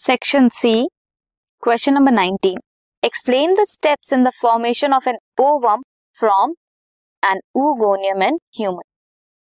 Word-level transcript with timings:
Section 0.00 0.48
C 0.48 0.70
question 1.62 1.94
number 1.94 2.12
19 2.12 2.58
explain 3.02 3.54
the 3.54 3.64
steps 3.68 4.12
in 4.12 4.22
the 4.24 4.30
formation 4.42 4.92
of 4.92 5.08
an 5.08 5.16
ovum 5.40 5.82
from 6.16 6.54
an 7.22 7.40
oogoनियम 7.56 8.22
in 8.22 8.38
human 8.58 8.82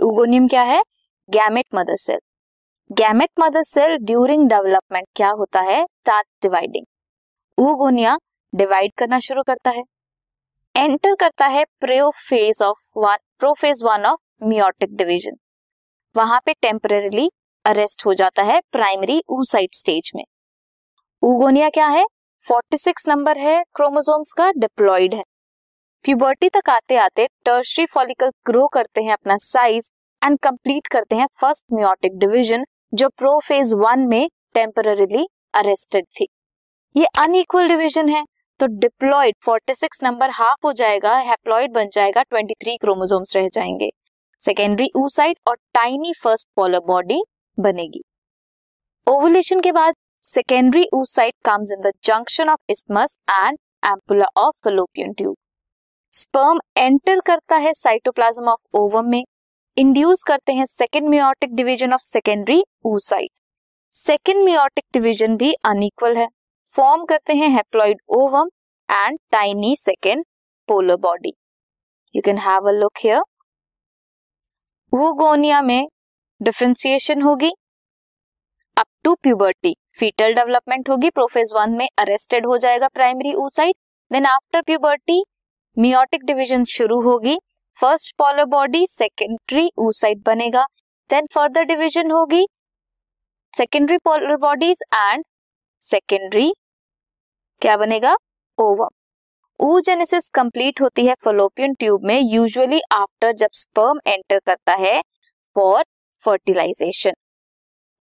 oogoनियम 0.00 0.46
क्या 0.48 0.62
है? 0.62 0.82
Gamete 1.28 1.64
mother 1.74 1.96
cell 1.96 2.18
gamete 2.90 3.30
mother 3.40 3.62
cell 3.62 3.96
during 4.02 4.48
development 4.48 5.06
क्या 5.16 5.30
होता 5.30 5.60
है? 5.60 5.82
Start 5.84 6.26
dividing 6.42 6.86
oogonia 7.58 8.16
divide 8.52 8.92
करना 8.98 9.18
शुरू 9.20 9.42
करता 9.42 9.70
है। 9.70 9.82
Enter 10.74 11.14
करता 11.14 11.46
है 11.46 11.64
prophase 11.80 12.62
of 12.62 12.98
one 12.98 13.16
prophase 13.38 13.82
one 13.84 14.06
of 14.06 14.46
meiotic 14.46 14.96
division 14.96 15.36
वहाँ 16.14 16.40
पे 16.46 16.52
टेम्परेली 16.62 17.28
अरेस्ट 17.64 18.06
हो 18.06 18.14
जाता 18.14 18.42
है 18.42 18.60
प्राइमरी 18.72 19.22
ऊसाइट 19.30 19.74
स्टेज 19.74 20.10
में। 20.16 20.24
ऊगोनिया 21.22 21.68
क्या 21.68 21.86
है? 21.86 22.04
46 22.42 23.08
नंबर 23.08 23.38
है 23.38 23.62
क्रोमोसोम्स 23.74 24.32
का 24.32 24.50
डिप्लॉइड 24.50 25.14
है। 25.14 25.22
प्यूबर्टी 26.04 26.48
तक 26.48 26.70
आते 26.70 26.96
आते 26.96 27.26
टर्शरी 27.44 27.86
फॉलिकल 27.86 28.30
ग्रो 28.46 28.66
करते 28.66 29.02
हैं 29.02 29.12
अपना 29.12 29.36
साइज़ 29.36 29.90
एंड 30.22 30.38
कंप्लीट 30.38 30.86
करते 30.86 31.16
हैं 31.16 31.26
फ़र्स्ट 31.40 31.64
मियोटिक 31.72 32.18
डिवीज़न 32.18 32.64
जो 32.94 33.08
प्रोफेज 33.08 33.74
वन 33.74 34.06
में 34.08 34.28
टेम्पररीली 34.54 35.26
अरेस्टेड 35.54 36.04
थी। 36.20 36.26
ये 36.94 37.06
अनइक्वल 37.18 37.68
डिवीज़न 37.68 38.08
है 38.08 38.24
तो 38.60 38.66
डिप्लॉइड 38.66 39.34
46 39.48 40.02
नंबर 40.02 40.30
हाफ़ 40.30 40.66
हो 40.66 40.72
जाएगा 40.72 41.16
हैप्लॉइड 41.16 41.72
बन 41.72 41.88
जाएगा 41.92 42.22
23 42.24 42.76
क्रोमोसोम्स 42.80 43.36
रह 43.36 43.48
जाएँगे। 43.48 43.90
सेकेंडरी 44.40 44.90
ऊसाइट 44.96 45.38
और 45.48 45.56
टाइनी 45.74 46.12
फ़र्स्ट 46.22 46.48
पोलर 46.56 46.80
बॉडी 46.86 47.20
बनेगी। 47.60 48.00
ओवुलेशन 49.06 49.60
के 49.60 49.72
बाद 49.72 49.94
secondary 50.24 50.84
oocyte 50.94 51.34
comes 51.44 51.72
in 51.72 51.80
the 51.82 51.92
junction 52.04 52.48
of 52.48 52.72
isthmus 52.72 53.16
and 53.30 53.58
ampulla 53.86 54.26
of 54.36 54.56
fallopian 54.66 55.16
tube 55.16 55.36
sperm 56.12 56.58
enter 56.76 57.20
करता 57.26 57.56
है 57.56 57.72
साइटोप्लाज्म 57.74 58.48
ऑफ़ 58.48 58.78
ओवम 58.78 59.08
में। 59.10 59.22
इंड्यूस 59.76 60.22
करते 60.24 60.52
हैं 60.52 60.66
second 60.66 61.08
meiotic 61.08 61.54
division 61.54 61.92
of 61.92 62.02
secondary 62.02 62.62
oocyte 62.86 63.36
second 63.92 64.42
meiotic 64.44 64.84
division 64.92 65.36
भी 65.36 65.52
unequal 65.66 66.16
है। 66.16 66.26
फॉर्म 66.66 67.04
करते 67.04 67.32
हैं 67.34 67.48
haploid 67.48 68.00
ovum 68.16 68.48
and 68.88 69.18
tiny 69.32 69.74
second 69.76 70.24
polar 70.68 70.96
body 70.98 71.32
you 72.14 72.22
can 72.24 72.38
have 72.38 72.68
a 72.68 72.72
look 72.72 72.98
here 72.98 73.20
oogonia 74.92 75.60
में 75.62 75.86
डिफ्रेंसिएशन 76.40 77.22
होगी। 77.22 77.50
Up 78.76 78.86
to 79.04 79.14
puberty 79.22 79.74
foetal 79.98 80.34
development 80.34 80.88
होगी। 80.90 81.10
Prophase 81.10 81.52
one 81.54 81.70
में 81.72 81.88
arrested 81.98 82.46
हो 82.46 82.56
जाएगा 82.58 82.88
primary 82.88 83.34
oocyte 83.36 83.76
then 84.10 84.26
after 84.26 84.62
puberty 84.62 85.22
meiotic 85.76 86.24
division 86.24 86.64
शुरू 86.68 87.00
होगी। 87.02 87.38
First 87.76 88.14
polar 88.18 88.44
body 88.46 88.86
secondary 88.88 89.70
oocyte 89.78 90.22
बनेगा। 90.26 90.64
Then 91.10 91.26
further 91.34 91.64
division 91.64 92.10
होगी। 92.10 92.46
Secondary 93.54 93.98
polar 94.04 94.36
bodies 94.38 94.82
and 94.94 95.24
secondary 95.82 96.52
क्या 97.62 97.76
बनेगा? 97.76 98.16
ओवम 98.58 98.88
ऊजेनेसिस 99.60 100.28
कंप्लीट 100.34 100.80
होती 100.80 101.06
है 101.06 101.14
फलोपियन 101.24 101.74
ट्यूब 101.74 102.04
में 102.04 102.20
यूजुअली 102.22 102.80
आफ्टर 102.92 103.32
जब 103.34 103.48
स्पर्म 103.54 104.00
एंटर 104.06 104.38
करता 104.38 104.74
है 104.76 105.00
for 105.56 105.84
fertilization. 106.20 107.12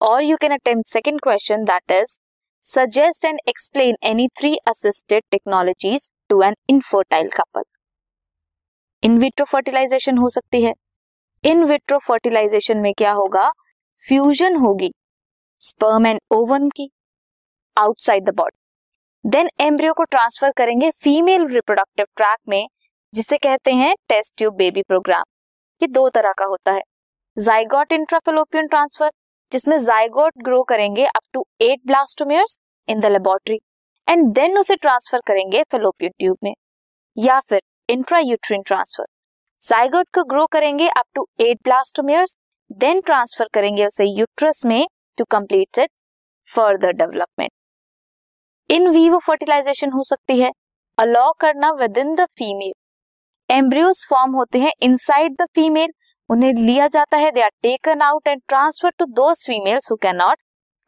Or 0.00 0.20
you 0.22 0.36
can 0.38 0.52
attempt 0.52 0.88
second 0.88 1.22
question, 1.22 1.64
that 1.64 1.82
is, 1.90 2.18
suggest 2.62 3.24
and 3.24 3.38
explain 3.46 3.96
any 4.02 4.28
three 4.38 4.58
assisted 4.66 5.22
technologies 5.30 6.10
to 6.30 6.42
an 6.42 6.54
infertile 6.68 7.32
couple. 7.38 7.62
In 9.02 9.18
vitro 9.18 9.44
fertilisation 9.46 10.16
हो 10.18 10.28
सकती 10.30 10.60
है 10.62 10.72
इन 11.44 11.64
vitro 11.64 11.98
fertilisation 11.98 12.78
में 12.80 12.92
क्या 12.98 13.10
होगा 13.12 13.48
फ्यूजन 13.98 14.56
होगी 14.56 14.90
स्पर्म 15.60 16.06
एंड 16.06 16.20
ओवन 16.32 16.68
की 16.76 16.88
outside 17.76 18.24
the 18.24 18.34
body 18.36 19.30
then 19.30 19.48
embryo 19.60 19.92
को 19.92 20.04
transfer 20.04 20.52
करेंगे 20.56 20.90
फीमेल 21.02 21.46
रिप्रोडक्टिव 21.48 22.06
ट्रैक 22.16 22.38
में, 22.48 22.66
जिसे 23.12 23.36
कहते 23.36 23.72
हैं 23.74 23.94
टेस्ट 24.08 24.36
ट्यूब 24.38 24.54
बेबी 24.56 24.82
प्रोग्राम 24.82 25.24
ये 25.80 25.88
दो 25.88 26.08
तरह 26.08 26.32
का 26.38 26.44
होता 26.44 26.72
है 26.72 26.82
जाइगोट 27.36 27.90
इंट्राफेलोपियन 27.92 28.66
ट्रांसफ़र 28.66 29.10
जिसमें 29.52 29.76
जाइगोट 29.78 30.32
ग्रो 30.44 30.62
करेंगे 30.68 31.04
up 31.06 31.22
to 31.32 31.44
eight 31.62 31.80
blastomeres 31.86 32.56
in 32.88 33.00
the 33.00 33.06
laboratory 33.06 33.58
and 34.08 34.32
then 34.34 34.58
उसे 34.58 34.76
ट्रांसफ़र 34.76 35.20
करेंगे 35.26 35.62
फेलोपियन 35.62 36.12
ट्यूब 36.18 36.36
में, 36.44 36.54
या 37.16 37.38
फिर 37.40 37.60
इंट्रा 37.88 38.18
यूट्रिन 38.18 38.62
ट्रांसफ़र 38.62 39.06
जाइगोट 39.62 40.06
को 40.14 40.24
ग्रो 40.24 40.46
करेंगे 40.46 40.88
up 40.90 41.04
to 41.14 41.26
eight 41.40 41.58
blastomeres 41.64 42.36
then 42.70 43.00
transfer 43.00 43.48
करेंगे 43.54 43.86
उसे 43.86 44.04
यूट्रस 44.10 44.64
में 44.66 44.86
to 45.18 45.24
complete 45.30 45.78
it 45.78 45.90
further 46.50 46.92
development 46.94 47.50
in 48.70 48.88
vivo 48.88 49.18
fertilisation 49.26 49.92
हो 49.92 50.02
सकती 50.04 50.40
है। 50.40 50.50
अलाउ 50.98 51.32
करना 51.40 51.72
with 51.74 51.98
in 51.98 52.14
the 52.14 52.26
female 52.38 52.72
embryos 53.50 54.06
form 54.10 54.34
होते 54.36 54.58
हैं 54.58 54.72
इनसाइड 54.82 55.36
द 55.40 55.46
फीमेल 55.54 55.92
उन्हें 56.30 56.52
लिया 56.54 56.86
जाता 56.88 57.16
है। 57.16 57.30
They 57.30 57.40
are 57.42 57.50
taken 57.62 58.00
out 58.02 58.28
and 58.28 58.40
transfer 58.48 58.90
to 58.98 59.04
those 59.14 59.44
females 59.46 59.90
who 59.90 59.96
can 59.96 60.16
not 60.16 60.38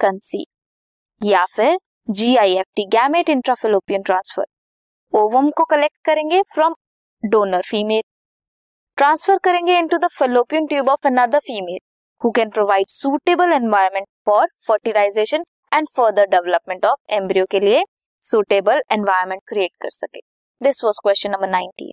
conceive 0.00 1.26
या 1.26 1.44
फिर 1.46 1.76
G 2.08 2.34
I 2.36 2.54
F 2.56 2.66
T 2.76 2.84
gamete 2.90 3.28
intrafallopian 3.30 4.02
transfer 4.02 4.44
ovum 5.12 5.50
को 5.56 5.64
कलेक्ट 5.64 5.96
करेंगे 6.04 6.40
फ्रॉम 6.54 6.74
डोनर 7.22 7.62
फीमेल 7.66 8.02
ट्रांसफ़र 8.98 9.38
करेंगे 9.44 9.78
into 9.78 9.98
the 9.98 10.08
fallopian 10.12 10.66
tube 10.66 10.88
of 10.90 11.06
another 11.06 11.38
female 11.46 11.78
who 12.22 12.30
can 12.30 12.50
provide 12.50 12.88
suitable 12.90 13.52
environment 13.52 14.06
for 14.26 14.48
fertilisation 14.68 15.44
and 15.72 15.88
further 15.96 16.26
development 16.30 16.84
of 16.86 17.14
embryo 17.14 17.44
के 17.50 17.60
लिए 17.60 17.84
suitable 18.24 18.82
environment 18.92 19.42
create 19.48 19.70
कर 19.82 19.90
सके। 19.92 20.20
This 20.60 20.84
was 20.84 21.00
question 21.02 21.30
number 21.30 21.48
nineteen 21.50 21.92